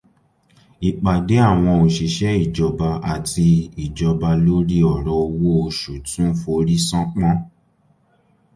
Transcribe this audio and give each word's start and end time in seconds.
Ìpàdé 0.89 1.35
àwọn 1.49 1.75
òṣìṣẹ́ 1.83 2.39
ìjọba 2.43 2.89
àti 3.13 3.47
ìjọba 3.83 4.29
lórí 4.45 4.77
ọ̀rọ̀ 4.93 5.17
owó 5.27 5.49
òṣù 5.65 5.93
tún 6.07 6.29
forí 6.41 6.75
sánpọ́n 6.87 7.35